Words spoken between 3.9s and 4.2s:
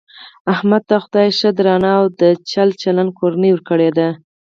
ده.